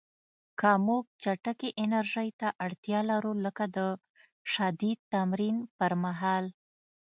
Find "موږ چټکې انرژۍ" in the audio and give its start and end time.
0.87-2.29